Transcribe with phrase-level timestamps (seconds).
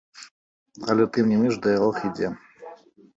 [0.93, 2.31] Але, тым не менш, дыялог ідзе.